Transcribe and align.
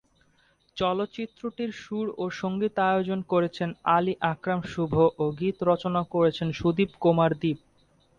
চলচ্চিত্রটির 0.77 1.71
সুর 1.81 2.07
ও 2.17 2.33
সংগীতায়োজন 2.41 3.19
করেছেন 3.31 3.69
আলী 3.95 4.13
আকরাম 4.31 4.59
শুভ 4.71 4.93
ও 5.17 5.35
গীত 5.39 5.57
রচনা 5.63 6.01
করেছেন 6.13 6.47
সুদীপ 6.59 6.91
কুমার 7.01 7.31
দীপ। 7.41 7.59